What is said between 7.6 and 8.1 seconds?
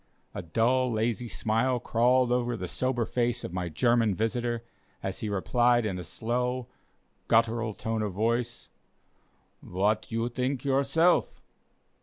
tone